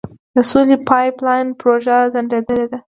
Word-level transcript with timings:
د 0.35 0.37
سولې 0.49 0.77
پایپ 0.89 1.15
لاین 1.27 1.47
پروژه 1.59 1.97
ځنډیدلې 2.13 2.65
ده. 2.71 2.77